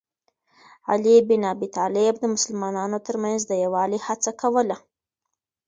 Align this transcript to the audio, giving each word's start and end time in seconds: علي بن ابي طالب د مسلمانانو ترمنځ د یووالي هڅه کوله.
علي 0.91 1.15
بن 1.27 1.41
ابي 1.53 1.67
طالب 1.77 2.13
د 2.19 2.23
مسلمانانو 2.35 2.97
ترمنځ 3.07 3.39
د 3.47 3.51
یووالي 3.63 3.99
هڅه 4.07 4.31
کوله. 4.41 4.77